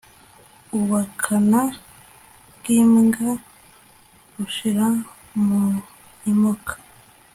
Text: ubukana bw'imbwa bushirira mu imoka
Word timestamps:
ubukana 0.77 1.61
bw'imbwa 2.55 3.29
bushirira 4.33 4.87
mu 5.45 5.63
imoka 6.31 6.73